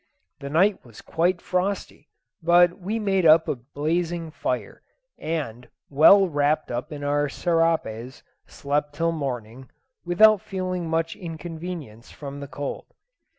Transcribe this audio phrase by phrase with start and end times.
[0.39, 2.09] The night was quite frosty,
[2.41, 4.81] but we made up a blazing fire,
[5.19, 9.69] and, well wrapped up in our serapes, slept till morning,
[10.03, 12.87] without feeling much inconvenience from the cold.